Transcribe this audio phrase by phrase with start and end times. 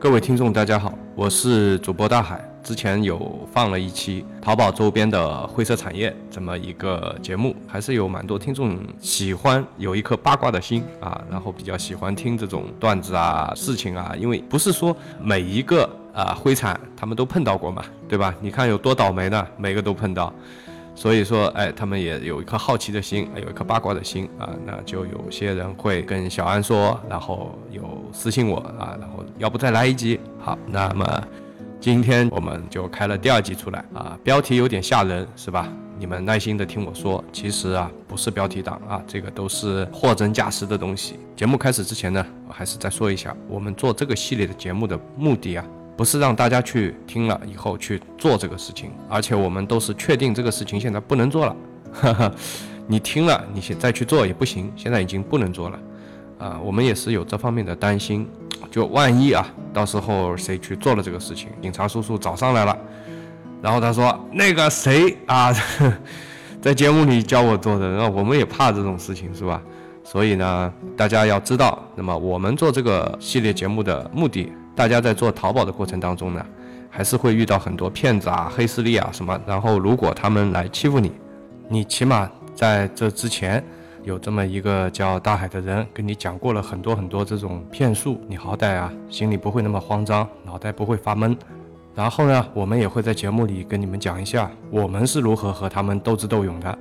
[0.00, 2.40] 各位听众，大家好，我是主播大海。
[2.62, 18.32] 之前有放了一期淘宝周边的灰色产业这么一个节目，还是有蛮多听众喜欢，有一颗八卦的心啊，然后比较喜欢听这种段子啊、事情啊，因为不是说每一个啊灰产他们都碰到过嘛，对吧？
[18.40, 19.44] 你看有多倒霉呢？
[19.56, 20.32] 每个都碰到，
[20.98, 30.18] 所以说，哎，他们也有一颗好奇的心，有一颗八卦的心啊，那就有些人会跟小安说，然后有私信我啊，然后要不再来一集？
[30.40, 31.22] 好，那么。
[31.80, 35.68] 今天我们就开了第二集出来啊，标题有点吓人，是吧？
[35.96, 41.14] 你们耐心的听我说，其实啊不是标题党啊，这个都是货真价实的东西。
[41.36, 45.64] 节目开始之前呢，我还是再说一下，我们做这个系列的节目的目的啊，
[45.98, 51.56] 不是让大家去听了以后去做这个事情，而且我们都是确定这个事情现在不能做了，
[51.92, 52.32] 哈哈，
[52.86, 55.78] 你听了你现再去做也不行，现在已经不能做了，
[56.38, 58.28] 啊，我们也是有这方面的担心。
[58.70, 62.78] 就万一啊，到时候谁去做了这个事情，警察叔叔找上来了，
[63.60, 65.52] 然后他说那个谁啊，
[66.62, 69.60] 在节目里教我做的，那我们也怕这种事情是吧？
[70.04, 76.46] 所以呢，大家要知道，那么我们做这个系列节目的目的，大家在做淘宝的过程当中呢，
[76.88, 81.10] 还是会遇到很多骗子啊、黑势力啊什么，然后如果他们来欺负你，
[81.68, 83.62] 你起码在这之前。
[84.04, 91.36] 有这么一个叫大海的人跟你讲过了很多很多这种骗术，你好歹啊心里不会那么慌张，脑袋不会发闷。
[91.94, 96.78] 然后呢，我们也会在节目里跟你们讲一下我们是如何和他们斗智斗勇的。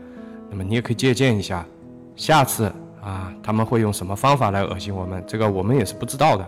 [0.52, 1.66] 那么你也可以借鉴一下，
[2.16, 6.48] 下次啊他们会用什么方法来恶心我们，这个我们也是不知道的。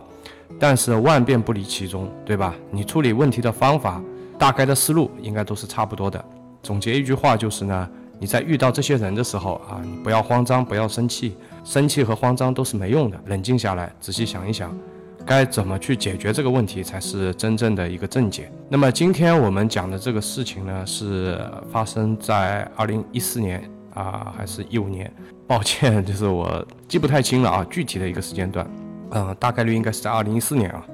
[0.57, 2.55] 但是万变不离其宗，对吧？
[2.71, 4.01] 你处理问题的方法，
[4.37, 6.23] 大概的思路应该都是差不多的。
[6.63, 7.89] 总结一句话就是呢。
[8.21, 13.17] 你在遇到这些人的时候啊，你不要慌张，不要生气，生气和慌张都是没用的。
[13.27, 14.77] 冷静下来，仔细想一想，
[15.25, 18.51] 该怎么去解决这个问题才是真正的一个正解。
[18.67, 21.39] 那么今天我们讲的这个事情呢，是
[21.71, 25.09] 发生在二零一四年啊，还是一五年？
[25.47, 28.69] 抱歉，就是我记不太清了啊，具体的一个时间段，
[29.11, 30.85] 嗯，大概率应该是在二零一四年啊。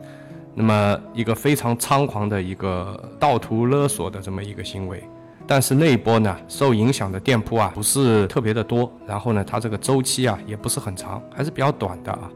[0.53, 5.03] 那么一个非常猖狂的一个盗图勒索的这么一个行为。
[5.48, 12.30] 但是那一波呢，受影响的店铺啊不是特别的多，然后呢，它这个周期啊也不是很长，还是比较短的啊。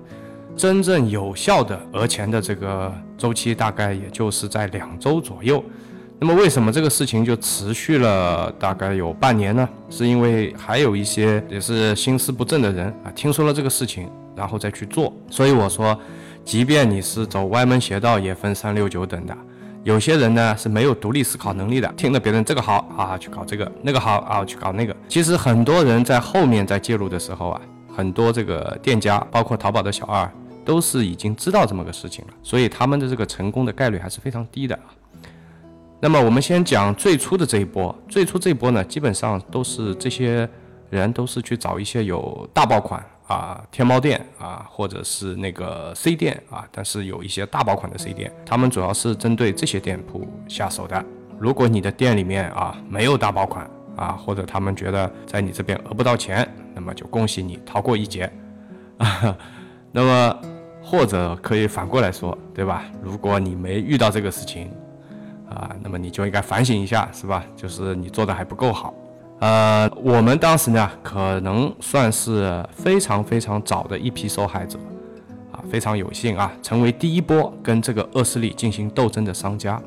[0.55, 5.63] 真正有效的讹钱的这个周期大概也就是在两周左右。
[6.19, 9.67] 那么为什么这个事情就持续了大概有半年呢？
[9.89, 15.13] 是因为还有一些也是心思不正的人啊，听说了这个事情，然后再去做。
[15.29, 15.99] 所以我说，
[16.45, 19.37] 即便你是走歪门邪道，也分三六九等的。
[19.83, 24.95] 有些人呢是没有独立思考能力的，听了别人这个好啊去搞这个，那个好啊去搞那个。
[25.09, 27.61] 其实很多人在后面在介入的时候啊，
[27.93, 30.29] 很多这个店家，包括淘宝的小二，
[30.63, 34.87] 都是已经知道这么个事情了，所以他们的这个成功的概率还是非常低的啊。
[36.01, 40.47] 那么我们先讲最初的这一波，最初这一波呢，基本上都是这些
[40.89, 43.03] 人都是去找一些有大爆款。
[43.29, 51.05] 啊，天猫店啊，或者是那个 C 店啊，但是有一些大爆款的 C 店，他们主要是针对这些店铺下手的。
[51.37, 58.31] 如果你的店里面啊没有大爆款啊，或者他们觉得在你这边讹不到钱，那么就恭喜你逃过一劫。
[59.93, 60.41] 那么
[60.81, 62.85] 或者可以反过来说，对吧？
[63.03, 64.71] 如果你没遇到这个事情
[65.47, 67.45] 啊，那么你就应该反省一下，是吧？
[67.55, 68.91] 就是你做的还不够好。
[69.39, 74.77] 呃，我们当时呢，可能算是非常非常早的一批受害者，
[75.53, 79.81] 啊，非常有幸啊，成为第一波跟这个恶势力进行斗争的商家。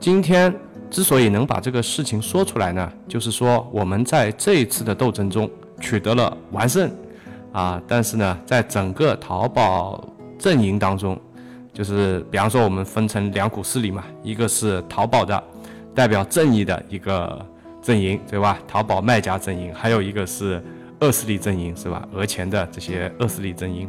[0.00, 0.54] 今天
[0.88, 6.90] 之所以能把这个事情说出来呢，就是说我们在这一次的斗争中取得了完胜，
[7.52, 10.02] 啊，但是呢，在整个淘宝
[10.38, 11.20] 阵营当中，
[11.74, 15.44] 就是比方说我们分成两股势力嘛，一个是淘宝的
[15.94, 17.44] 代表正义的一个。
[17.80, 18.58] 阵营对吧？
[18.66, 20.62] 淘宝卖家阵营，还有一个是
[21.00, 22.06] 恶势力阵营，是吧？
[22.12, 23.88] 讹钱的这些恶势力阵营，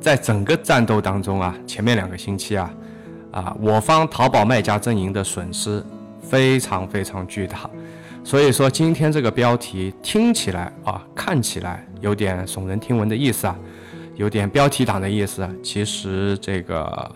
[0.00, 2.74] 在整个战斗当中啊，前面两个星期啊，
[3.30, 5.84] 啊，我方淘宝卖家阵营的损失
[6.20, 7.68] 非常非常巨大。
[8.24, 13.56] 所以说，今天这个标题听起来啊，看起来有点耸人听闻的意思啊，
[14.16, 15.48] 有点标题党的意思。
[15.62, 17.10] 其实这个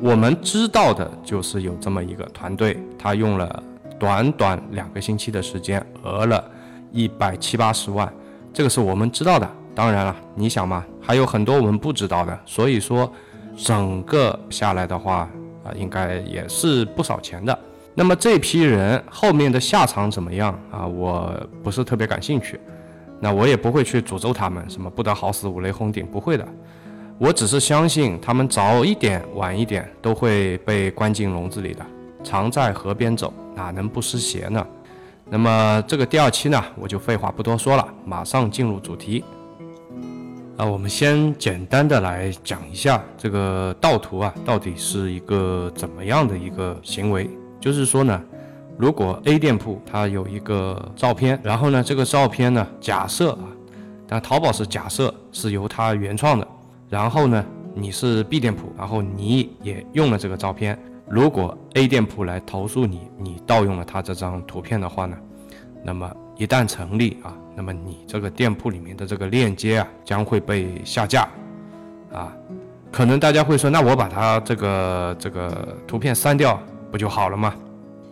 [0.00, 3.62] 我们知道的就是有这么一个团队，他用了。
[4.02, 6.44] 短短两个星期的时间，讹了
[6.90, 8.12] 一百七八十万，
[8.52, 13.08] 这个是我们知道的当然了，你想嘛，还有很多我们不知道的，所以说
[13.56, 15.30] 整个下来的话
[15.62, 17.56] 啊，应该也是不少钱的。
[17.94, 20.84] 那么这批人后面的下场怎么样啊？
[20.84, 21.32] 我
[21.62, 22.58] 不是特别感兴趣，
[23.20, 26.44] 那我也不会去诅咒他们，什么不得好死，五雷轰顶，不会的。
[27.18, 31.86] 我只是相信他们早一点晚一点都会被关进笼子里的。
[32.24, 34.66] 常在河边走，哪能不湿鞋呢？
[35.30, 39.24] 那么这个第二期呢，我就废话不多说了，马上进入主题。
[40.58, 47.30] 啊，我们先简单的来讲一下这个盗图啊，到底是一个怎么样的一个行为？
[47.58, 48.22] 就是说呢，
[48.76, 53.48] 如果 A 店铺它有一个照片，然后呢，这个照片呢，假设啊，
[54.06, 56.46] 但淘宝是假设是由它原创的。
[56.90, 57.42] 然后呢，
[57.74, 60.78] 你是 B 店铺，然后你也用了这个照片。
[61.12, 65.14] 如果 A 店铺来投诉你，你盗用了他这张图片的话呢，
[65.84, 71.28] 那么一旦成立啊，那么你这个店铺里面的这个链接啊将会被下架
[72.10, 72.32] 啊。
[72.90, 76.58] 可能大家会说，那我把他这个这个图片删掉
[76.90, 77.54] 不就好了吗？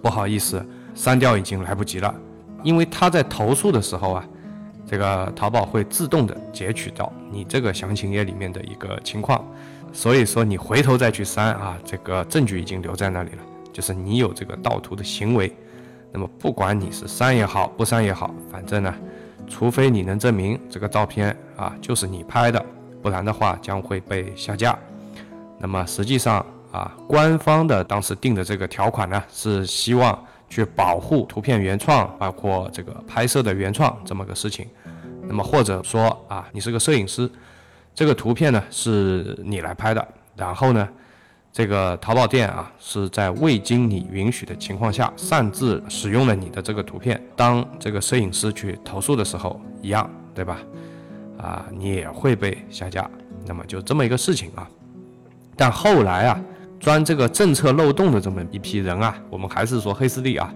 [0.03, 0.63] 不好意思，
[0.95, 2.15] 删掉已经来不及了，
[2.63, 4.29] 因为他在投诉的时候啊。
[4.87, 9.47] 这个淘宝会自动的截取到你这个详情页里面的一个情况，
[9.93, 13.39] 所以说你回头再去删啊，这个证据已经留在那里了，
[13.73, 15.55] 就是你有这个盗图的行为。
[16.13, 18.95] 那么不管你是删也好，不删也好，反正呢，
[19.49, 22.65] 除非你能证明这个照片啊就是你拍的，
[23.03, 24.79] 不然的话将会被下架。
[25.59, 30.19] 那么实际上啊，官方的当时定的这个条款呢，是希望。
[30.53, 34.67] 去保护图片原创，包括这个拍摄的原创这么个事情。
[35.29, 37.31] 那么或者说啊，你是个摄影师，
[38.01, 40.89] 这个图片呢是你来拍的，然后呢，
[41.53, 50.57] 这个淘宝店啊是在未经你允许的情况下擅自使用了你的这个图片，当这个摄影师去投诉的时候一样，对吧？
[51.37, 53.07] 啊，你也会被下架。
[53.47, 54.67] 那么就这么一个事情啊。
[55.55, 56.41] 但后来啊。
[56.81, 60.51] 钻这个政策漏洞的这么一批人啊，我们还是说黑势力啊，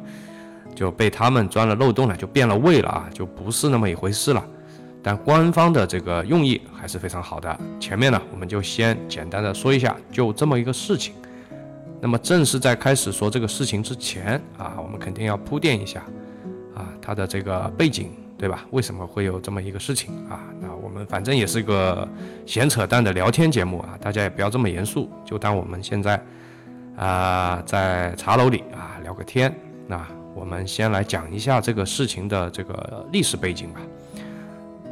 [0.75, 4.43] 就被他们钻了漏洞了，就变了味了啊，就不是那么一回事了。
[5.05, 7.61] 但官方的这个用意还是非常好的。
[7.79, 11.15] 前面呢，我们就先简单的说一下，就这么一个事情。
[12.01, 16.01] 那么正式在开始说这个事情之前啊，我们肯定要铺垫一下
[16.75, 18.11] 啊，它的这个背景。
[18.37, 18.67] 对吧？
[18.73, 20.43] 为什么会有这么一个事情啊？
[20.61, 22.07] 那我们反正也是一个
[22.45, 26.21] 闲扯淡的聊天节目啊，大家也不要这么严肃，就当我们现在
[26.97, 29.55] 啊在茶楼里啊聊个天。
[29.87, 30.05] 那
[30.35, 33.81] 我们先来讲一下这个事情的这个历史背景吧。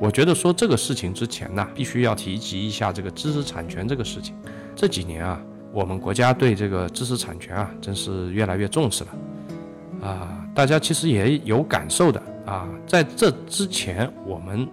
[0.03, 4.35] 我觉得说这个事情之前呢，必须要提及一下这个知识产权这个事情。
[4.75, 5.41] 这几年啊，
[5.71, 10.45] 我们国家对这个知识产权啊，真是越来越重视了啊。
[10.53, 12.21] 大家其实也有感受的。
[12.45, 14.67] 啊，在这之前，我们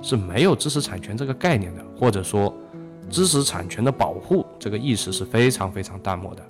[0.00, 2.50] 是没有知识产权这个概念的，或者说
[3.10, 6.42] 知识产权的保护这个意识是非常非常淡漠的。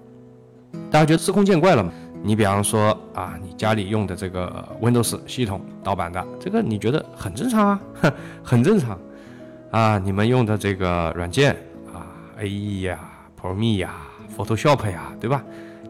[0.92, 1.92] 大家觉得司空见惯了吗？
[2.24, 7.80] 你比方说啊，你家里用的这个 Windows 系统盗版的，这个你觉得很正常啊，
[8.44, 8.98] 很正常
[9.72, 9.98] 啊。
[9.98, 11.52] 你们用的这个软件
[11.92, 12.06] 啊
[12.40, 12.98] ，AE 呀、
[13.40, 13.94] ，Premie 呀、
[14.36, 15.42] Photoshop 呀，对吧？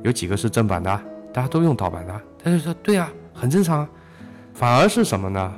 [0.02, 1.00] 有几个是正版的？
[1.34, 3.88] 大家都用盗版的，他就说对啊，很正常啊。
[4.54, 5.52] 反而是什么呢？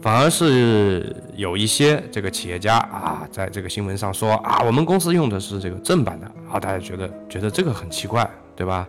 [0.00, 8.86] 反而是有一些这个企业家啊，在这个新闻上说啊，我们公司用的是这个正版的，啊，大家觉得觉得这个很奇怪，对吧？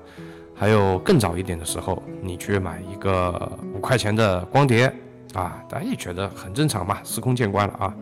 [0.55, 4.85] 还有更早一点的时候，你去买一个五块钱的光碟
[5.33, 7.93] 啊，大家也觉得很正常嘛，司空见惯了啊。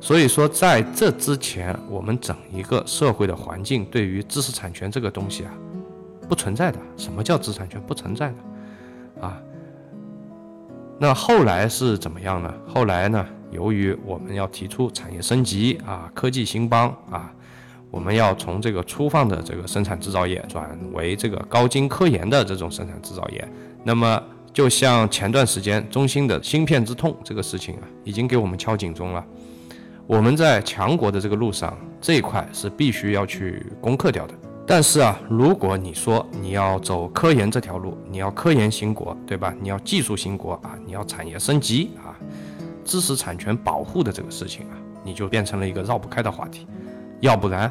[0.00, 5.52] 所以说，在这之前，我们整一个社会的环境对于知识产权这个东西啊，
[6.28, 6.78] 不存在的。
[6.96, 7.80] 什么叫知识产权？
[7.82, 9.36] 不存在的啊。
[10.98, 12.54] 那后来是怎么样呢？
[12.66, 13.26] 后来呢？
[13.50, 17.34] 由于我们要提出产业升级啊，科技兴邦啊，
[17.90, 23.48] 我们要从这个粗放的这个生产制造业转为这个高精科研的这种生产制造业。
[23.82, 29.24] 那么，就像前段时间中兴的芯片之痛这个事情啊，已经给我们敲警钟了。
[30.06, 34.34] 我们在强国的这个路上，这一块是必须要去攻克掉的。
[34.66, 39.54] 但是啊，如果你说你要走科研这条路，你要科研兴国，对吧？
[39.60, 42.14] 你要技术兴国啊，你要产业升级啊，
[42.84, 46.66] 知识产权保护的这个事情啊，你就变成了一个绕不开的话题。
[47.20, 47.70] 要不然，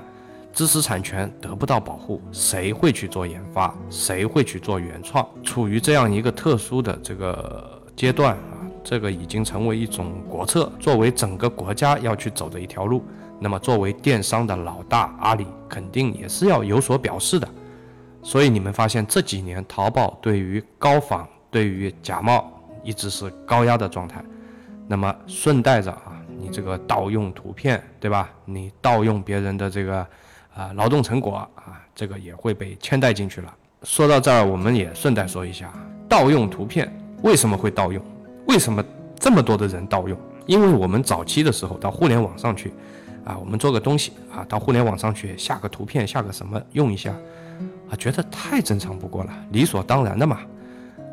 [0.53, 3.73] 知识产权得不到保护，谁会去做研发？
[3.89, 5.27] 谁会去做原创？
[5.43, 13.03] 处于这样一个特殊的这个阶段啊，这个已经成为一种国策，作为整个国家要去走的一条路。
[13.39, 17.47] 那么，作为电商的老大，阿里肯定也是要有所表示的。
[18.21, 22.51] 所以你们发现这几年淘宝对于高仿、对于假冒
[22.83, 24.21] 一直是高压的状态。
[24.87, 25.97] 那么顺带着，
[26.39, 28.29] 你这个盗用图片，对吧？
[28.45, 30.05] 你盗用别人的这个
[30.55, 33.53] 啊劳动成果啊，这个也会被牵带进去了。
[33.83, 35.71] 说到这儿，我们也顺带说一下，
[36.07, 36.91] 盗用图片
[37.21, 38.03] 为什么会盗用？
[38.47, 38.83] 为什么
[39.17, 40.17] 这么多的人盗用？
[40.45, 42.73] 因为我们早期的时候到互联网上去，
[43.23, 47.13] 啊，我们做个东西啊，到互联网上去下个图片，下个什么用一下，
[47.89, 50.39] 啊，觉得太正常不过了，理所当然的嘛。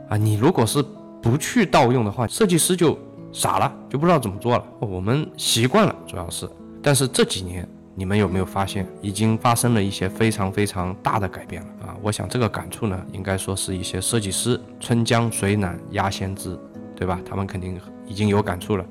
[0.08, 0.82] 啊，你如果是
[1.20, 2.98] 不去盗用的话，设计师就
[3.36, 4.64] 傻了，就不知道怎么做了。
[4.80, 6.48] 我们习惯了，主要是。
[6.82, 11.94] 但是这几年，你们有没有发现，已经发生了一些非常非常大的改变了啊？
[12.00, 16.58] 我想这个感触呢，应该说是一些设计师“春江水暖鸭先知”，
[16.96, 17.20] 对吧？
[17.28, 18.86] 他们肯定已经有感触了。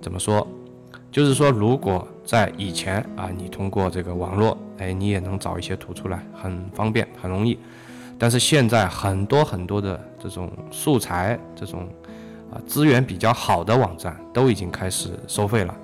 [0.00, 0.46] 怎么说？
[1.10, 7.58] 就是说，如果在以前啊，你通过这个网络，哎，你也能找一些图出来，很方便，很容易。
[8.16, 11.88] 但是现在很多很多的这种素材，这种
[12.52, 15.74] 啊资源比较好的网站，都已经开始收费了。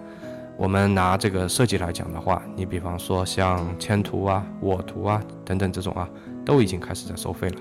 [0.56, 6.08] 我们拿这个设计来讲的话，你比方说像千图啊、我图啊等等这种啊，
[6.44, 7.56] 都已经开始在收费了。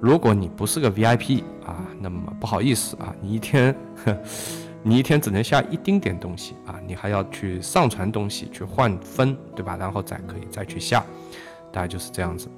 [0.00, 3.74] 如果你不是个 VIP 啊，那么不好意思啊，你一天。
[4.84, 9.76] 你一天只能下一丁点东西啊，你还要去上传东西去换分，对吧？
[9.78, 11.04] 然后再可以再去下，
[11.70, 12.48] 大概就是这样子。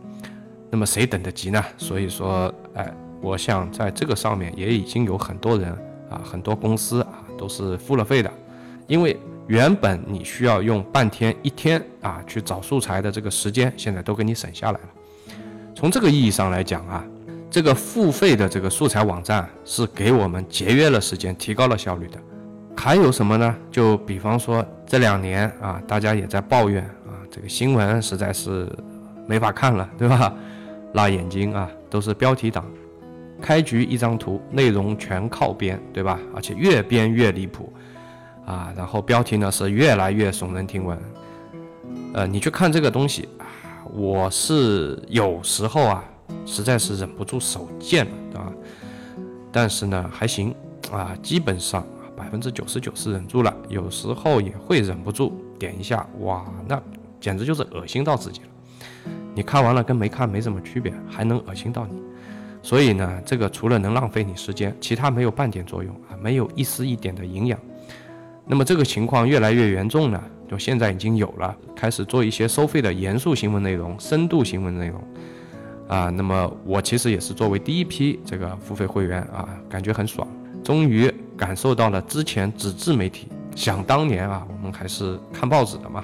[0.71, 1.63] 那么谁等得及呢？
[1.77, 2.91] 所以说，哎，
[3.25, 5.73] 我想在这个上面也已经有很多人
[6.11, 8.31] 啊，很多公司啊都是付了费的，
[8.87, 14.89] 因为原本你需要用半天、一天啊去找素材的这个时间，现在都给你省下来了。
[15.75, 17.03] 从这个意义上来讲啊。
[17.51, 22.19] 这个付费的这个素材网站是给我们节约了时间，提高了效率的。
[22.77, 23.55] 还有什么呢？
[23.71, 28.69] 就比方说这两年啊，大家也在抱怨啊，这个新闻实在是
[29.29, 30.35] 没法看了，对吧？
[30.95, 32.65] 辣眼睛啊，都是标题党，
[33.45, 36.19] 开局一张图，内容全靠编，对吧？
[36.35, 37.71] 而且越编越离谱
[38.47, 40.99] 啊，然后标题呢是越来越耸人听闻。
[42.15, 43.45] 呃，你去看这个东西啊，
[43.93, 46.03] 我是有时候啊。
[46.47, 48.53] 实在是忍不住手贱了，啊，
[49.53, 50.55] 但是呢还行
[50.91, 51.87] 啊，基本上
[52.17, 56.81] 百分之九十九是忍住了，有时候也会忍不住点一下，哇，那
[57.21, 58.49] 简直就是恶心到自己了。
[59.35, 62.03] 你看完了跟没看没什么区别，还能恶心到你，
[62.65, 67.61] 所以呢，这个除了能浪费你时间，其他没有半点作用啊，没有一丝一点的营养。
[68.47, 70.19] 那么这个情况越来越严重呢，
[70.49, 74.99] 就现在已经有了，开始做一些收费的严肃新闻内容、深度新闻内容。
[75.89, 80.27] 啊，那么我其实也是作为第一批这个付费会员啊，感觉很爽，
[80.65, 86.03] 终于感受到了之前纸质媒体，想当年啊，我们还是看报纸的嘛，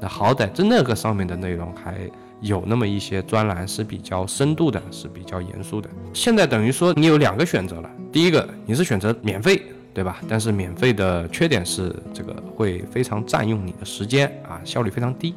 [0.00, 1.98] 那好歹在那个上面的内容还
[2.40, 5.88] 有那么一些专栏是比较深度的，是比较严肃的。
[6.12, 10.20] 现在等于说你有两个选择了，第一个你是选择免费，对吧？
[10.28, 15.34] 但是免费的缺点是这个会非常占用你的时间啊，效率非常低。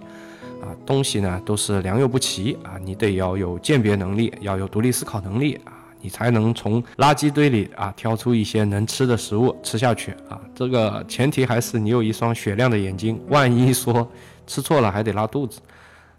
[0.62, 10.40] 啊，东西呢都是良莠不齐啊，你得要有鉴别能力，要有独立思考能力啊，你才能从垃圾堆里啊挑出一些能吃的食物吃下去啊。
[10.56, 14.10] 这个前提还是你有一双雪亮的眼睛，万一说
[14.48, 15.60] 吃错了还得拉肚子。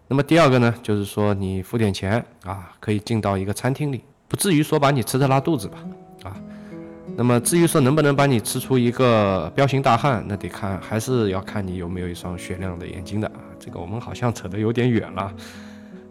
[0.06, 5.78] 那么第二个呢，就是说你付点钱啊，可以进到一个餐厅里，不至于说把你吃的拉肚子吧？
[6.24, 6.36] 啊，
[7.16, 13.40] 那么至于说能不能把你吃出一个彪形大汉，那得看还是要看你有没有一双雪亮的眼睛的啊。
[13.58, 15.32] 这个我们好像扯得有点远了，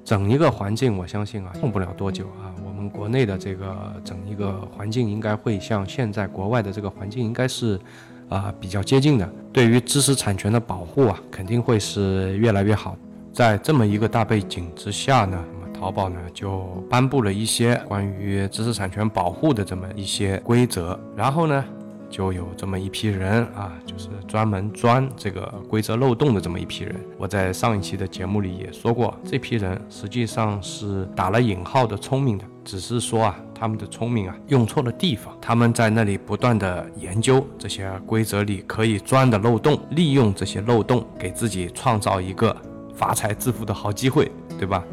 [0.03, 7.79] 整一个环境，我相信啊，用不了多久啊，我们国内的这个整一个环境应该会像现在国外的这个环境应该是
[8.27, 9.33] 啊比较接近的。
[9.51, 12.97] 对于知识产权的保护啊，肯定会是越来越好。
[13.33, 16.59] 在这么一个大背景之下呢，那么淘宝呢就
[16.89, 21.65] 颁布了一些关于知识产权保护的这么一些规则，然后呢。
[22.09, 26.95] 就有这么一批人啊，就是专门钻这个规则漏洞的这么一批人。
[27.17, 35.35] 我在上一期的节目里也说过，这批人实际上是打了引号的聪明的，只是说啊，他们的聪明啊用错了地方。
[35.41, 42.55] 他们在那里不断的研究这些规则里可以钻的漏洞，利用这些漏洞给自己创造一个
[42.95, 44.83] 发财致富的好机会，对吧？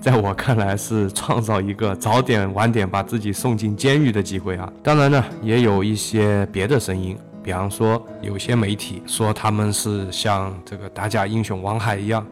[0.00, 4.72] 在我看来是创造一个早点晚点把自己送进监狱的机会啊！
[4.82, 12.26] 当然呢，也有一些别的声音，比方说有些媒体说他们是像这个打假英雄王海一样，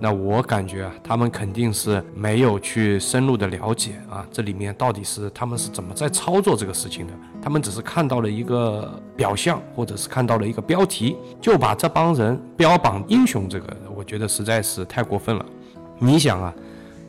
[0.00, 7.12] 那我感觉啊，他们肯定是没有去深入的了解啊，这里面到底是他们是怎么在操作这个事情的？
[7.40, 15.46] 他们只是看到了一个表象，或者是看到了一个标题，就把这帮人标榜英雄，这个我觉得实在是太过分了。
[16.00, 16.52] 你想啊。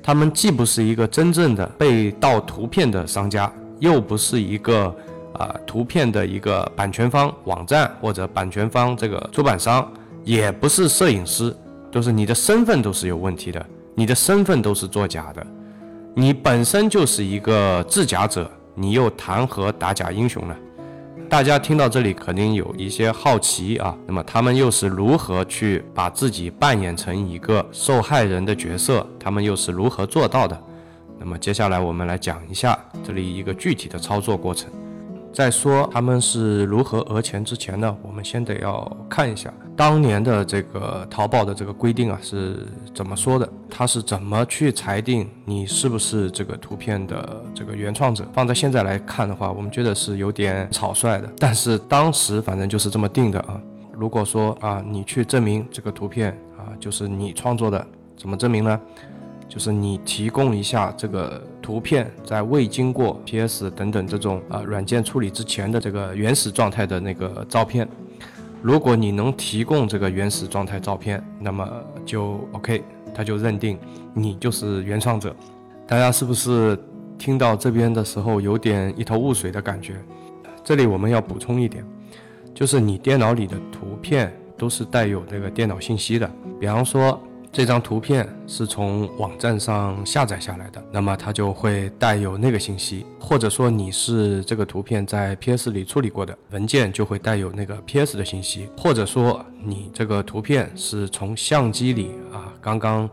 [0.05, 4.93] 他们既不是一个真正的被盗图片的商家，又不是一个
[5.31, 9.89] 啊图片的一个版权方网站或者版权方这个出版商，
[10.25, 11.55] 也不是摄影师，
[11.89, 15.47] 都是你的身份都是有问题的，你的身份都是作假的，
[16.13, 20.55] 你本身就是一个制假者，你又谈何打假英雄呢？
[21.33, 29.03] 大家听到这里肯定有一些好奇啊，那么他们又是如何去把自己扮演成一个受害人的角色？
[29.19, 30.55] 他们又是如何做到的？
[31.17, 34.69] 那么接下来我们来讲一下这里一个具体的操作过程。
[35.33, 48.23] 在说他们是如何讹钱之前呢，我们先得要看一下当年的这个淘宝的这个规定啊是怎么说的，他是怎么去裁定你是不是这个图片的这个原创者。
[48.31, 53.59] 放在现在来看的话，我们觉得是有点草率的，但是当时反正就是这么定的啊。
[53.91, 57.83] 如果说啊，你去证明这个图片啊就是你创作的，
[58.15, 58.79] 怎么证明呢？
[59.49, 67.87] 就是你提供一下这个图片在未经过 PS 等等这种啊软件处理之前的这个原始状态的那个照片。
[68.61, 71.67] 如果你能提供这个原始状态照片，那么
[72.05, 72.83] 就 OK，
[73.15, 73.79] 他就认定
[74.13, 75.33] 你就是原创者。
[75.87, 76.77] 大家是不是
[77.17, 79.95] 听到这边的时候有点一头雾水的感觉？
[80.65, 81.85] 这里我们要补充一点，
[82.53, 86.29] 就是你电脑里的图片都是带有这个电脑信息的，
[86.59, 87.17] 比方说。
[87.53, 103.07] 这张图片是从网站上下载下来的，那么它就会带有那个信息，或者说你是这个图片在 PS 里处理过的文件，就会带有那个 PS 的信息，或者说你这个图片是从相机里啊刚刚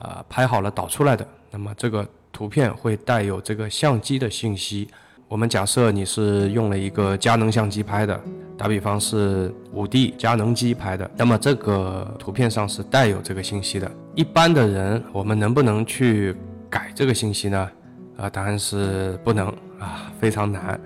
[0.00, 4.88] 啊拍好了导出来的，那么这个图片会带有这个相机的信息。
[5.28, 8.18] 我们假设你是用了一个佳能相机拍的，
[8.56, 13.90] 打比方是五 D 佳能机拍的，那么这个图片上是带有这个信息的。
[14.14, 16.32] 一般的人，我们能不能去
[16.70, 17.68] 改这个信息呢？
[18.16, 19.48] 啊，答案是不能
[19.80, 20.80] 啊，非常难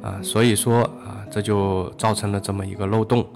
[0.00, 0.18] 啊。
[0.22, 3.26] 所以说啊，这就造成了这么一个漏洞。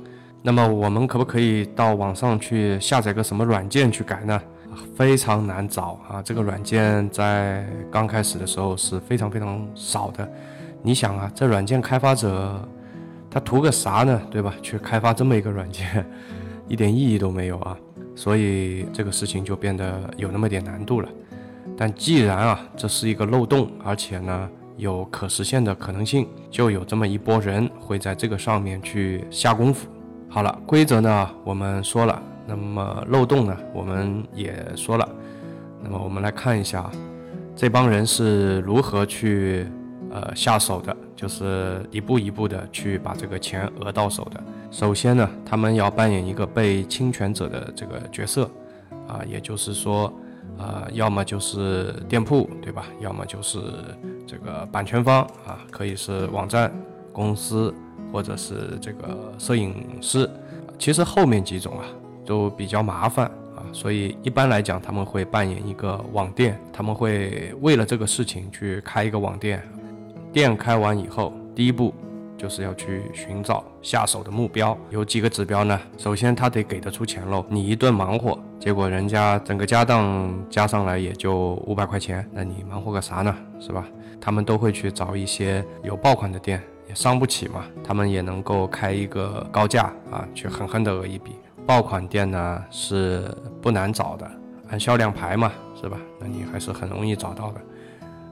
[0.43, 4.41] 那么我们可不可以到网上去下载个什么软件去改呢？
[4.97, 6.23] 非常难找啊！
[6.23, 10.29] 这个软件在刚开始的时候是非常非常少的。
[10.83, 12.69] 你想啊，这软件开发者
[13.31, 14.21] 他图个啥呢？
[14.31, 14.55] 对吧？
[14.63, 16.05] 去开发这么一个软件，
[16.69, 17.77] 一点意义都没有啊！
[18.15, 21.09] 所以这个事情就变得有那么点难度了。
[21.77, 29.89] 但既然啊，这是一个漏洞，而且呢有可实现的可能性，就有这么一波人会在这个上面去下功夫。
[30.29, 32.23] 好了，规则呢我们说了。
[32.47, 33.57] 那么漏洞呢？
[33.73, 35.09] 我们也说了。
[35.83, 36.91] 那么我们来看一下，
[37.57, 39.67] 这帮人是如何去
[40.11, 44.43] 呃下手的，就是一步一步的去把这个钱讹到手的。
[44.71, 48.51] 首先呢，他们要扮演一个被侵权者的这个角色，
[49.09, 50.13] 啊，也就是说，
[50.59, 52.85] 呃，要么就是店铺，对吧？
[53.01, 53.59] 要么就是
[54.27, 56.71] 这个版权方啊，可以是网站
[57.11, 57.75] 公司，
[58.13, 60.29] 或者是这个摄影师。
[60.79, 61.85] 其实后面几种啊。
[62.31, 69.61] 都比较麻烦啊，所以一般来讲，他们会扮演一个网店，他们会为了这个事情去开一个网店。
[70.33, 71.93] 店开完以后，第一步
[72.39, 75.81] 就是要去寻找下手的目标，有几个指标呢？
[75.99, 77.45] 首先，他得给得出钱喽。
[77.49, 83.35] 你一顿忙活，结果人家整个家当加上来也就五百块钱，那你忙活个啥呢？
[83.59, 83.85] 是吧？
[84.21, 87.65] 他们都会去找一些有爆款的店，也伤不起嘛。
[87.83, 91.33] 他们也能够开一个高价啊，去狠狠的讹一笔。
[91.67, 94.31] 爆款店呢是不难找的，
[94.71, 95.97] 按销量排嘛，是吧？
[96.19, 97.61] 那你还是很容易找到的。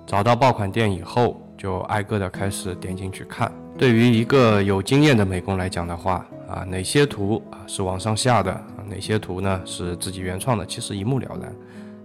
[0.06, 3.52] 找到爆款店以后，就挨个的开始点进去看。
[3.76, 11.54] 对于一个有经验的美工来讲的话，啊，哪些图啊是网上下的，哪些图呢是自己原创的，其实一目了然，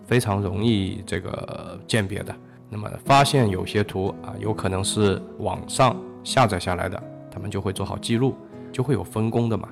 [0.05, 2.36] 非常容易这个鉴别的。
[2.69, 8.36] 那么发现有些图啊有可能是网上下载下来的，他们就会做好记录，
[8.71, 9.69] 就会有分工的嘛。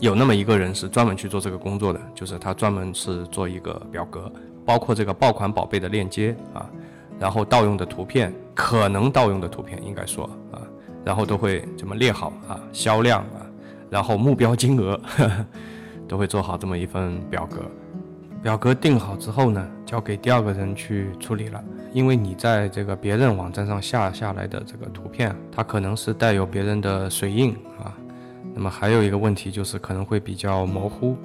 [0.00, 4.30] 有那么一个人是专门去做这个工作的，就是他专门是做一个表格，
[4.64, 6.68] 包括这个爆款宝贝的链接啊，
[7.18, 10.60] 然后盗用的图片，可能盗用的图片应该说啊，
[11.04, 13.46] 然后都会这么列好啊，销量啊，
[13.88, 15.00] 然后目标金额，
[16.08, 17.62] 都会做好这么一份表格。
[18.42, 27.96] 表格定好之后呢，交给第二个人去处理了，因为你在这个别人网站上下下来的这个图片，它可能是带有别人的水印啊。
[28.54, 31.16] 那么还有一个问题就是可能会比较模糊，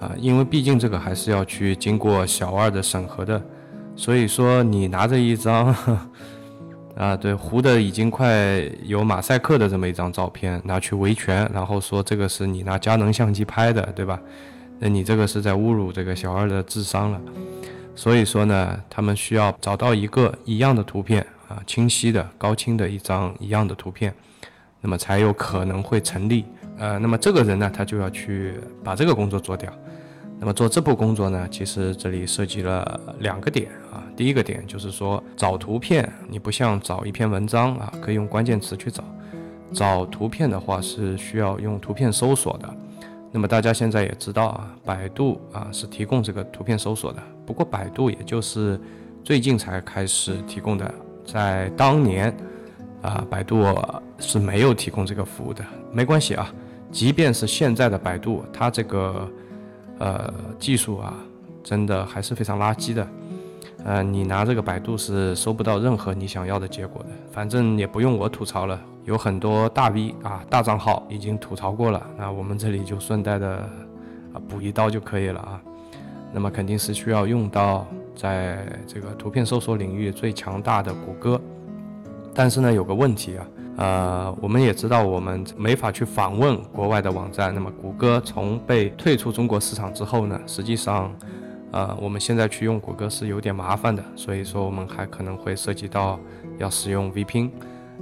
[0.00, 3.40] 啊，因为毕竟这个还是要去经过小二的审核的，
[3.94, 5.74] 所以说你拿着一张，
[6.96, 14.18] 啊，对，糊的已经快有马赛克的这么一张照片拿去维权，然后说这个是你拿佳能相机拍的，对吧？
[14.78, 17.20] 那你这个是在侮辱这个小二的智商了。
[17.94, 24.14] 所以说呢，他们需要找到一个一样的图片啊，清晰的、高清的一张一样的图片。
[24.80, 26.46] 那么才有可能会成立。
[26.80, 29.70] 呃，那么这个人呢，他就要去把这个工作做掉。
[30.38, 34.02] 那么做这步工作呢，其实这里涉及了两个点啊。
[34.16, 39.04] 第一个点就是说，找图片，你不像找一篇文章啊，可以用关键词去找。
[39.74, 42.74] 找图片的话是需要用图片搜索的。
[43.30, 47.22] 那么大家现在也知道啊，百度啊是提供这个图片搜索的。
[47.44, 48.80] 不过百度也就是
[49.22, 50.92] 最近才开始提供的，
[51.26, 52.34] 在当年
[53.02, 53.62] 啊，百度
[54.18, 55.62] 是没有提供这个服务的。
[55.92, 56.52] 没关系啊，
[56.90, 59.28] 即便是现在的百度，它这个。
[60.02, 61.12] 呃，技术啊，
[61.62, 63.06] 真的还是非常垃圾的。
[63.84, 67.10] 呃，你拿这个百度是收不到任何你想要的结果的。
[67.30, 72.02] 反正也不用我吐槽了，有很多大 V 啊、大账号已经吐槽过了。
[72.16, 73.56] 那我们这里就顺带的
[74.32, 75.60] 啊补一刀就可以了啊。
[76.32, 81.38] 那么肯定是需要用到在这个图片搜索领域最强大的谷歌。
[82.32, 83.46] 但是呢，有个问题啊。
[83.80, 87.50] 呃，我们也知道，我们没法去访问国外的网站。
[87.54, 91.10] 那么，谷歌从被退出中国市场之后呢，实际上，
[91.70, 94.04] 呃，我们现在去用谷歌是有点麻烦的。
[94.14, 96.20] 所以说，我们还可能会涉及到
[96.58, 97.48] 要使用 VPN。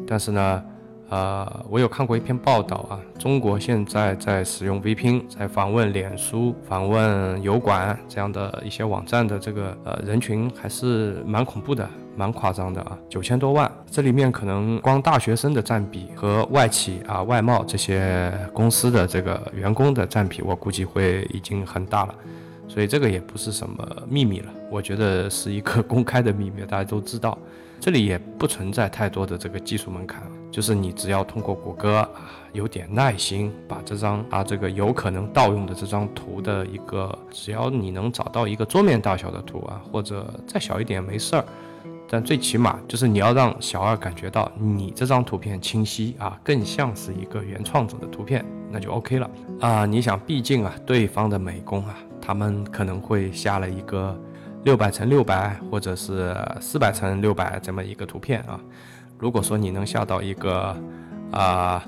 [0.04, 0.64] 但是呢，
[1.10, 11.88] 呃，我有看过一篇报道啊，中国现在在使用 VPN，在访问脸书、访问油管这样的一些网站的这个呃人群还是蛮恐怖的。
[12.18, 22.14] 蛮夸张的啊，九千多万，这里面可能光大学生的占比和外企啊、外贸这些公司的这个员工的占比，我估计会已经很大了，
[22.66, 27.38] 所以这个也不是什么秘密了，我觉得是一个公开的秘密，大家都知道。
[27.80, 32.10] 这里也不存在太多的这个技术门槛，就是你只要通过谷歌啊，
[32.52, 41.44] 有点耐心，把这张啊这个有可能盗用的这张图的一个，只要你能找到一个桌面大小的图啊，或者再小一点没事儿。
[42.10, 49.84] 但最起码就是你要让小二感觉到你这张图片清晰啊，更像是一个原创者的图片，那就 OK 了啊。
[49.84, 54.18] 你想，毕竟啊，对方的美工啊，他们可能会下了一个
[54.64, 58.58] 六百乘六百或者是四百乘六百这么一个图片啊。
[59.18, 60.74] 如果说你能下到一个
[61.30, 61.84] 啊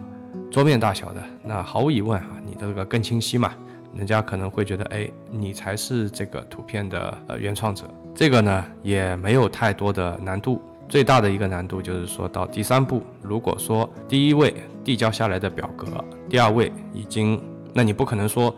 [0.50, 3.54] 桌面大小的，那毫无疑问啊，你的这个更清晰嘛，
[3.94, 7.84] 人家可能会觉得哎，你才是这个图片的呃原创者。
[8.14, 15.86] 这个呢也没有太多的难度，最大的一个难度就是说到第三步，如果说第一位递交下来的表格，
[16.28, 17.40] 第二位已经，
[17.72, 18.54] 那你不可能说，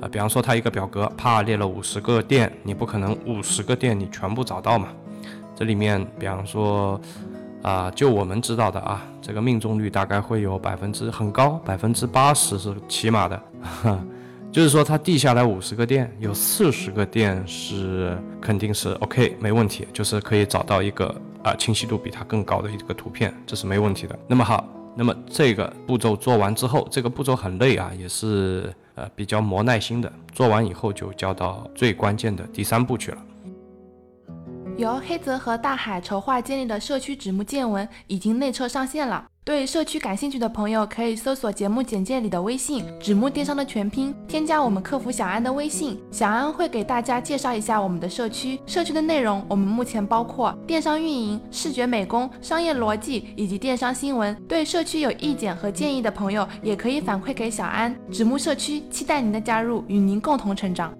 [0.00, 4.88] 呃，比方说他一个表格啪列了五十个店，你不可能五十个店你全部找到嘛？
[5.54, 7.00] 这里面，比方说，
[7.62, 13.42] 啊，就我们知道的啊，这个命中率大概会有百分之很高，百分之八十是起码的。
[14.54, 21.12] 就是说，它递下来五十个电，有四十个电是肯定是 OK，没问题，就是可以找到一个
[21.42, 24.16] 啊清晰度比它更高的一个图片，这是没问题的。
[24.28, 24.64] 那么好，
[24.94, 30.12] 那么这个步骤做完之后，这个步骤很累啊，也是呃比较磨耐心的。
[30.32, 33.18] 做完以后就交到最关键的第三步去了。
[34.76, 39.24] 由黑泽和大海筹划建立的社区纸木见闻已经内测上线了。
[39.44, 48.58] 对社区感兴趣的朋友，可以搜索节目简介里的微信“纸木电商”的全拼，添加我们客服小安的微信，小安会给大家介绍一下我们的社区。
[48.66, 54.34] 社区的内容，我们目前包括电商运营、视觉美工、商业逻辑以及电商新闻。
[54.48, 57.94] 对社区有意见和建议的朋友，也可以反馈给小安。
[58.10, 60.92] 纸木社区期待您的加入，与您共同成长。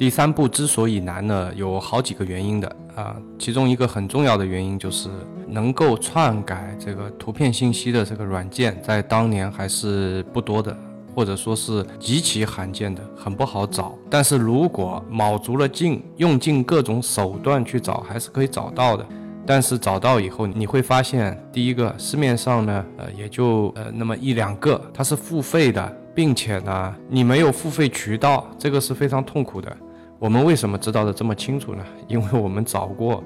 [0.00, 5.10] 第三步之所以难呢，有好几个原因的啊，其中一个很重要的原因就是
[5.46, 10.74] 能够篡改这个图片信息的这个软件，在当年还是不多的，
[11.14, 13.94] 或者说是极其罕见的，很不好找。
[14.08, 19.06] 但是如果卯足了劲，用尽各种手段去找，还是可以找到的。
[19.44, 29.76] 但是找到以后，你会发现，第一个市面上呢，呃，也就呃那么一两个，它是付费的，并且呢，你没有付费渠道，这个是非常痛苦的。
[30.20, 31.82] 我们为什么知道的这么清楚呢？
[32.06, 33.24] 因为我们找过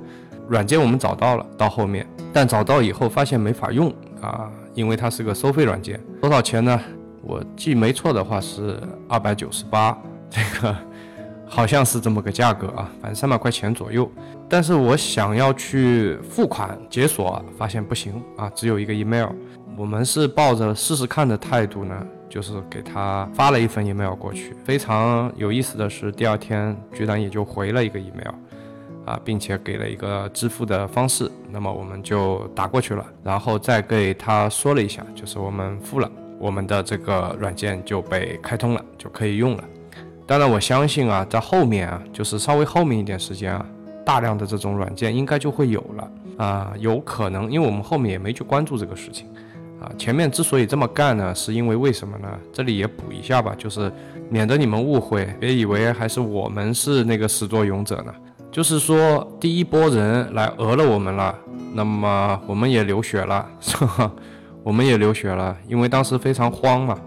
[0.48, 6.00] 软件，我们找到了，到后面，但找到以后发现没法用啊，因为它是个收费软件。
[6.20, 6.80] 多少钱呢？
[7.20, 9.98] 我记没错的话是二百九十八，
[10.30, 10.76] 这个
[11.44, 14.08] 好像是这么个价格啊，反正三百块钱左右。
[14.48, 19.30] 但是我想要去付款解锁，发现不行啊，只有一个 email。
[19.76, 22.06] 我们是抱着试试看的态度呢。
[22.34, 28.34] 就是给他发了一份 email 过去，非常有意思的是，第二天居然也就回了一个 email，
[29.04, 39.62] 啊，并且给了一个支付的方式，那么我们就打过去了，然后再给他说了一下，就是我们付了，我们的这个软件就被开通了，就可以用了。
[40.26, 43.64] 当然，我相信啊，在后面啊，就是稍微后面一点时间啊，
[44.04, 49.28] 大量的这种软件应该就会有了啊，有可能，因为我们后面也没去关注这个事情。
[49.84, 49.92] 啊。
[49.98, 52.28] 前面之所以这么干呢，是因为为什么呢？
[52.52, 53.92] 这里也补一下吧，就是
[54.30, 58.14] 免得你们误会，别以为还是我们是那个始作俑者呢。
[58.50, 61.34] 就是说，第一波人来讹了我们了，
[61.74, 64.10] 那么我们也流血了， 是吧？
[64.62, 66.98] 我们也流血了，因为当时非常慌嘛，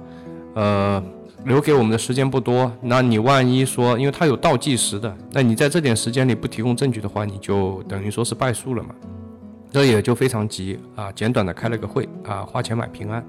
[0.53, 1.03] 呃。
[1.45, 8.89] 留给我们的时间不多，那你万一说，因为它有倒计时的，那你在这点时间里不提供证据的话，你就等于说是败诉了嘛。
[9.71, 13.23] 这也就非常急啊，简短的开了个会啊，花钱买平安。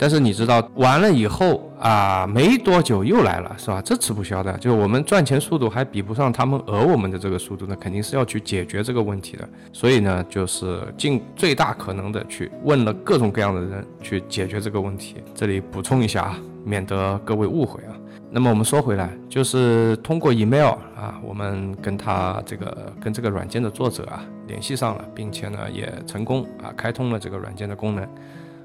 [0.00, 3.82] 但是你知道完了以后啊，没多久又来了，是吧？
[3.82, 9.48] 这吃不消的，就是我们赚钱速度还比不上他们讹我们的这个速度，那肯定是要去解决这个问题的。
[9.72, 15.16] 所以呢，就是尽最大可能的去问了各种各样的人去解决这个问题。
[15.34, 17.90] 这里补充一下啊，免得各位误会啊。
[18.30, 28.06] 那么我们说回来，就是通过 email 啊，我们跟他这个跟这个软件的作者啊联系上了，并且呢也成功啊开通了这个软件的功能。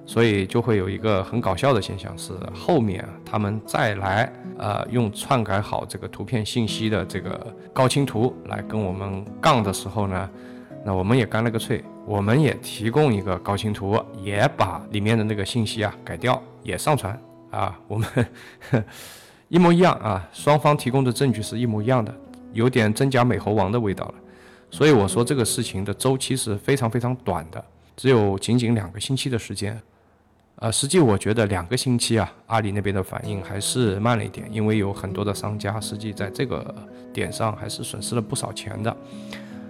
[0.05, 10.29] 所以就会有一个很搞笑的现象，是后面他们再来，呃，用篡改好这个图片信息的这个高清图来跟我们杠的时候呢，
[10.83, 17.17] 那我们也干了个脆，我们也提供一个高清图，也把里面的那个信息啊改掉，也上传
[17.49, 18.05] 啊，我们
[19.53, 22.11] 一模一样啊，双方提供的证据是一模一样的，
[22.53, 24.15] 有点真假美猴王的味道了。
[24.71, 27.63] 所以我说这个事情的周期是非常非常短的，
[27.95, 29.79] 只有仅仅两个星期的时间。
[30.55, 36.73] 呃，实际我觉得两个星期啊，阿里那边的反应还是慢了一点，因为有很多的商家实际在这个
[37.13, 38.97] 点上还是损失了不少钱的。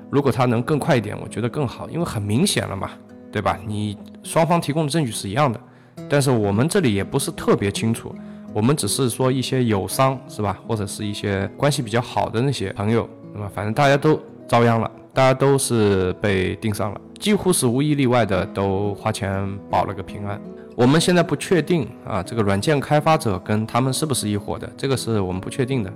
[0.10, 2.92] 如果他能更快一点，我觉得更好，因为很明显了嘛，
[3.34, 3.60] 对吧？
[3.68, 5.60] 你双方提供的证据是一样的，
[6.08, 8.16] 但是我们这里也不是特别清楚，
[8.54, 20.40] 我们只是说一些友商是吧，或者是一些关系比较好的那些朋友，那么反正大家都遭殃了，大家都是被盯上了，几乎是无一例外的都花钱保了个平安。
[20.76, 25.92] 我们现在不确定啊，这个软件开发者跟他们是不是一伙的，这个是我们不确定的。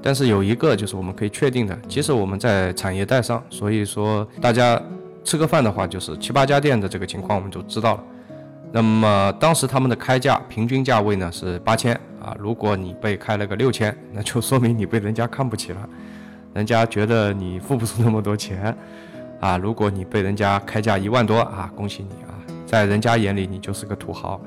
[0.00, 4.80] 但是有一个就是我们可以确定的，即使我们在产业带上，所以说大家
[5.24, 8.04] 吃个饭的话，就是七八家店的这个情况我们就知道了。
[8.70, 15.88] 那么当时他们的开价平均价位呢是八千啊，如果你被开了个六千，那就说明你被人家看不起了，
[16.52, 18.76] 人家觉得你付不出那么多钱
[19.40, 19.56] 啊。
[19.56, 22.36] 如果你被人家开价一万多啊，恭喜你啊！
[22.66, 24.38] 在人家眼里，你就是个土豪。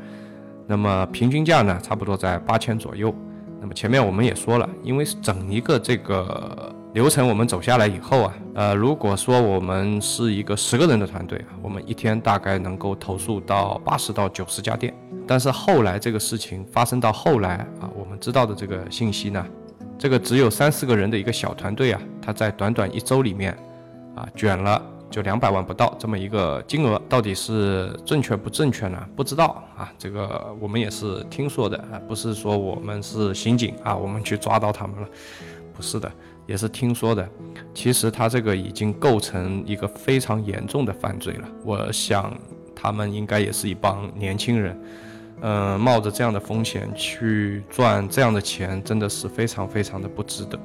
[0.68, 3.14] 那么平均价呢，差不多在八千左右。
[3.60, 14.94] 那么前面我们也说了，因为整一个这个流程我们走下来以后啊，呃，如果说我们是一个十个人的团队啊，我们一天大概能够投诉到八十到九十家店。
[15.26, 19.46] 但是后来这个事情发生到后来啊，我们知道的这个信息呢，
[19.98, 23.58] 这个只有三四个人的一个小团队啊，他在短短一周里面
[24.16, 24.82] 啊，卷了。
[25.10, 28.98] 就两百万不到这么一个金额，到底是正确不正确呢？
[29.14, 35.08] 不知道啊，这个我们也是听说的啊，不是说我们是刑警啊，我们去抓到他们了，
[35.76, 36.10] 不是的，
[36.52, 37.28] 也是听说的。
[37.74, 41.48] 其实他这个已经构成一个非常严重的犯罪了。
[41.64, 42.38] 我想
[42.76, 44.78] 他们应该也是一帮年轻人，
[45.42, 50.60] 嗯，冒着这样的风险去赚这样的钱，真的是非常非常的不值得。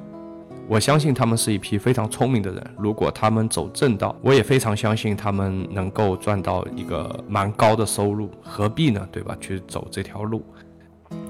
[0.67, 2.61] 我相信他们是一批非常聪明的人。
[2.77, 8.29] 如果他们走正道，我也非常相信他们能够赚到一个蛮高的收入。
[8.43, 9.07] 何必呢？
[9.09, 9.37] 对吧？
[9.39, 10.43] 去走这条路，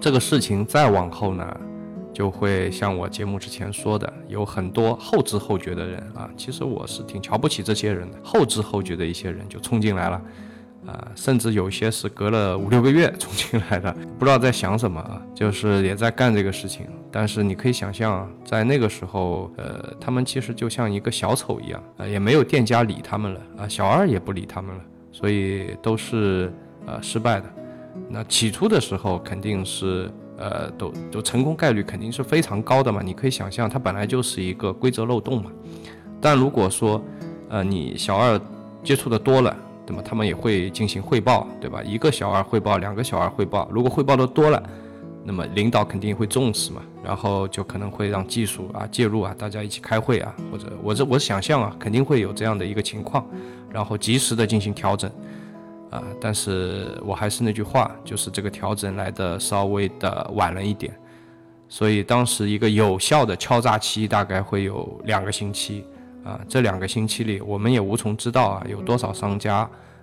[0.01, 1.45] 这个事情再往后呢，
[2.17, 6.27] 就会像我节目之前说的，有很多后知后觉的人啊。
[6.35, 10.19] 其实我是挺瞧不起这些人的，后知后觉的一些人就冲进来了。
[10.87, 16.87] 啊，甚至有些是隔了五六个月 冲进来的，不知道在想什么啊，就是也在干这个事情。
[17.11, 26.51] 但是你可以想象，在那个时候，呃，他们其实就像一个小丑一样啊，也没有店家理他们了啊，小二也不理他们了，所以都是
[26.87, 27.45] 呃失败的。
[28.09, 35.51] 那起初的时候肯定是呃都都成功概率肯定是非常高的嘛，你可以想象，它本来就是一个规则漏洞嘛。
[36.21, 37.03] 但如果说
[37.49, 38.39] 呃你小二
[38.83, 41.81] 接触的多了，那么他们也会进行汇报，对吧？
[41.83, 43.67] 一个小二汇报，两个小二汇报。
[43.71, 44.61] 如果汇报的多了，
[45.23, 53.25] 那么领导肯定会重视嘛，然后就可能会让技术啊介入啊，大家一起开会啊，或者我这我想象啊，肯定会有这样的一个情况，
[53.71, 55.11] 然后及时的进行调整
[55.89, 56.03] 啊。
[56.19, 60.93] 但是我还是那句话，就是这个调整来的稍微的晚了一点，
[61.67, 65.85] 所以当时一个有效的敲诈期大概会有两个星期。
[66.25, 69.59] 啊，这两个星期里，我们也无从知道啊，有多少商家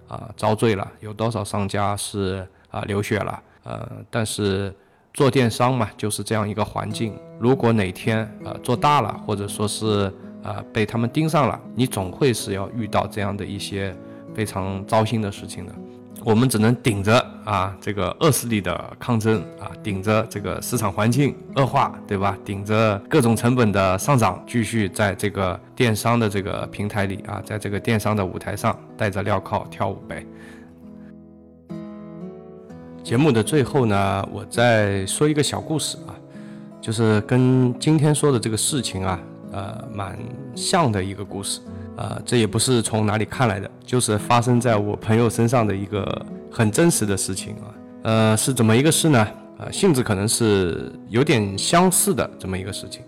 [0.09, 3.43] 啊遭罪了，有多少商家是啊流血了。
[3.65, 4.75] 呃，但是
[5.13, 7.15] 做电商嘛，就是这样一个环境。
[7.39, 10.11] 如果哪天呃做大了，或者说是
[10.43, 13.95] 呃被他们盯上了，你总会是要遇到这样的一些
[14.35, 15.73] 非常糟心的事情的。
[16.25, 22.35] 我们只能顶着啊这个恶势力的抗争啊，顶着这个市场环境恶化，对吧？
[22.43, 30.25] 顶着各种成本的上涨，继续在这个电商的这个平台里啊，在这个电商的舞台上戴着镣铐跳舞呗。
[33.03, 36.17] 节目的最后呢，我再说一个小故事啊，
[36.81, 39.21] 就是跟今天说的这个事情啊，
[39.53, 40.19] 呃，蛮
[40.55, 41.61] 像的一个故事。
[41.97, 47.67] 啊，这也不是从哪里看来的，就是发生在我朋友身上的一个很真实的事情啊。
[48.03, 49.27] 呃，是怎么一个事呢？
[49.59, 53.03] 呃，性质可能是有点相似的这么一个事情。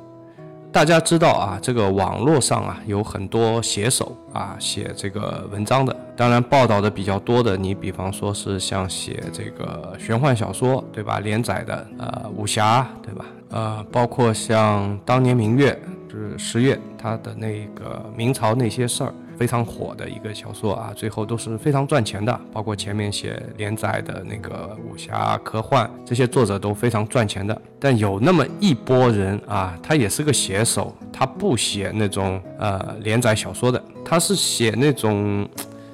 [0.72, 11.18] 大家知道啊，这个网络上啊有很多写手啊写这个文章的，当然报道的比较多的，你比方说是像写这个玄幻小说对吧？
[11.20, 13.25] 连载的呃武侠对吧？
[13.51, 15.77] 呃，包括像当年明月。
[16.16, 22.40] 是十月，他的那个明朝那些事儿非常火的一个小说啊，最后都是非常赚钱的。
[22.50, 27.61] 包括前面写连载的那个武侠科幻，这些作者都非常赚钱的。
[27.79, 35.46] 但有那么一波人啊，他也是个写手，他不写那种呃连载小说的，他是写那种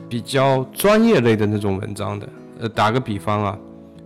[0.09, 2.29] 比较专业类的那种文章的。
[2.61, 3.59] 呃，打个比方啊，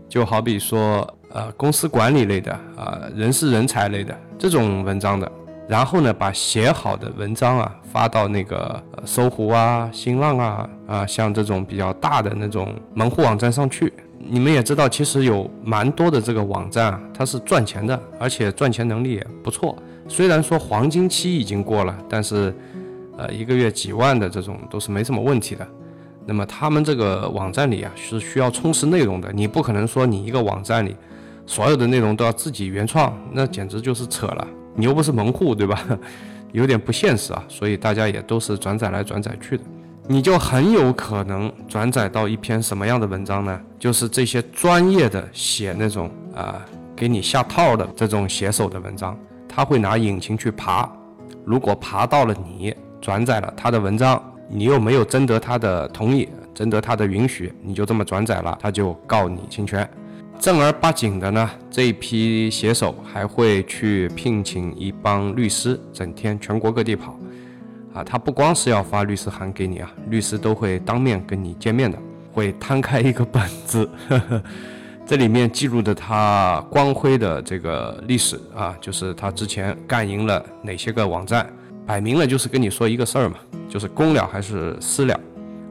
[0.08, 5.30] 就好比说呃公司管理类的啊，人事人才类的这种文章的。
[5.68, 13.92] 然后呢，把写好的文章啊发到那个搜狐啊、新浪啊啊，像这种比较大的那种门户网站上去。
[14.18, 19.76] 你们也知道，其实有蛮多的这个网站啊，它是赚钱的，而且赚钱能力也不错。
[20.08, 22.54] 虽然说黄金期已经过了，但是，
[23.16, 25.66] 呃，一个月几万的这种都是没什么问题的。
[26.24, 30.96] 那么他们这个网站里啊是需要充实内容的，你不可能说你一个网站里
[31.44, 34.48] 所有的内容都要自己原创，那简直就是扯了。
[34.76, 35.82] 你又不是门户，对吧？
[36.52, 39.64] 有点不现实啊，所以大家也都是转载来转载去的，
[40.06, 43.60] 你就很有可能转载到一篇什么样的文章呢？
[43.78, 50.88] 就是这些专业的写那种啊给你下套的这种写手的文章，他会拿引擎去爬，
[51.44, 59.86] 如果爬到了你转载了他的文章，你又没有征得他的同意，征得他的允许，你就这么转载了，他就告你侵权。
[60.38, 67.18] 正儿八经的呢，这一批写手还会去聘请一帮律师，整天全国各地跑，
[67.92, 71.98] 啊，他不光是要发律师函给你啊，律师都会当面跟你见面的，
[72.32, 74.42] 会摊开一个本子，呵呵，
[75.04, 81.50] 这里面记录的他光辉的这个历史啊，就是他之前干赢了哪些个网站，
[81.84, 83.36] 摆明了就是跟你说一个事儿嘛，
[83.68, 85.18] 就是公了还是私了，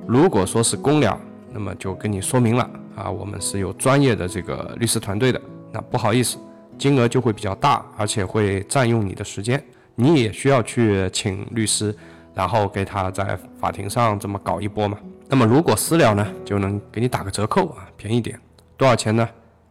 [0.05, 1.17] 如果说是公了，
[1.55, 2.69] 那么就跟你说明了。
[2.95, 5.41] 啊，我们是有专业的这个律师团队的，
[5.71, 6.37] 那不好意思，
[6.77, 9.63] 金额就会比较大，而且会占用你的时间，
[9.95, 11.95] 你也需要去请律师，
[12.33, 14.97] 然后给他在法庭上这么搞一波嘛。
[15.27, 18.39] 那么如果私了呢，就能给你打个折扣啊，便宜点，
[18.77, 19.27] 多少钱呢？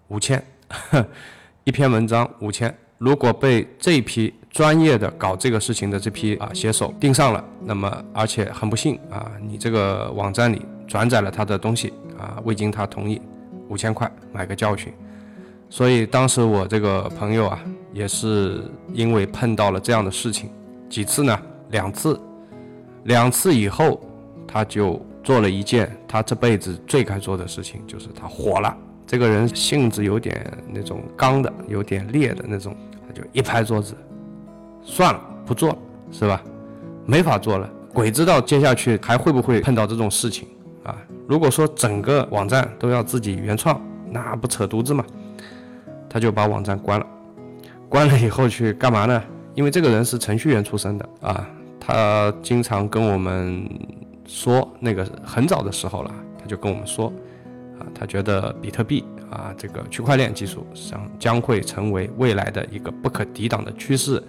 [0.09, 0.43] 五千，
[1.65, 2.75] 一篇文章五千。
[2.99, 11.93] 如果被这批专业的搞这个事情的这批啊写手盯上了，那么而且很不幸啊，你这个网站里转载了他的东西。
[12.17, 13.21] 啊，未经他同意，
[13.69, 14.93] 五千块买个教训。
[15.69, 17.61] 所以当时我这个朋友啊，
[17.93, 20.49] 也是因为碰到了这样的事情，
[20.89, 21.37] 几次呢？
[21.71, 22.19] 两次，
[23.03, 24.01] 两次以后，
[24.47, 28.75] 他就做了一件他这辈子最该做的事情，就是他火了。
[29.05, 33.97] 这个人性子有点那种刚的，有点烈的那种，他就一拍桌子，
[34.85, 35.79] 算了，不做了，
[36.13, 36.41] 是吧？
[37.05, 40.47] 没法做了，鬼知道接下去还会不会碰到这种事情。
[41.27, 45.05] 如果说整个网站都要自己原创，那不扯犊子嘛？
[46.09, 47.07] 他就把网站关了，
[47.89, 49.23] 关了以后去干嘛呢？
[49.55, 51.49] 因为这个人是程序员出身的啊，
[51.81, 53.69] 他经常跟我们
[54.27, 57.13] 说，那个很早的时候了，他就跟我们说，
[57.79, 64.23] 啊，他觉得比特币啊，这个区块链技术将将会成为未来的一个不可抵挡的趋势。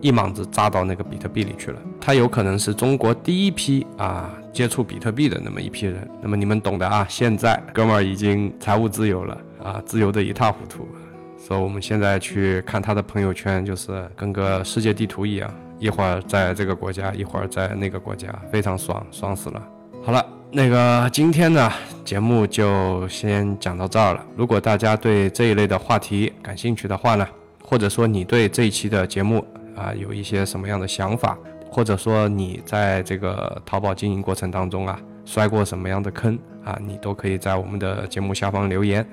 [0.00, 6.08] 一莽子扎到那个比特币里去了，他有可能是中国第一批啊接触比特币的那么一批人。
[6.22, 10.88] 那么你们懂的啊，现在哥们儿已经财务自由了啊，自由的一塌糊涂。
[11.36, 15.48] 所以我们现在去看他的朋友圈，就是跟个世界地图一样，
[15.78, 19.62] 一会儿在这个国家，一会儿在那个国家，非常爽，爽死了。
[20.02, 21.72] 好了，那个今天呢
[22.04, 24.26] 节目就先讲到这儿了。
[24.36, 27.26] 如果大家对这一类的话题感兴趣的话呢，
[27.62, 29.42] 或者说你对这一期的节目，
[29.76, 31.38] 啊，有一些什么样的想法，
[31.70, 39.06] 或者说你在这个淘宝经营过程当中啊，摔过什么样的坑啊，你都可以在我们的节目下方留言。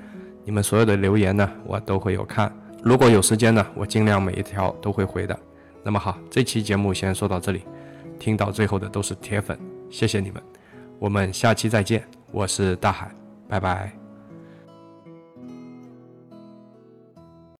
[0.44, 2.52] 你们所有的留言呢，我都会有看。
[2.82, 5.38] 如果有时间呢，我尽量每一条都会回的。
[5.82, 7.62] 那么好，这期节目先说到这里。
[8.18, 9.58] 听到最后的都是铁粉，
[9.90, 10.42] 谢谢你们。
[10.98, 12.02] 我们下期再见，
[12.32, 13.10] 我是大海。
[13.48, 14.05] 拜拜。